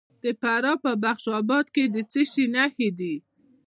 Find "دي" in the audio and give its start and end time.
2.99-3.15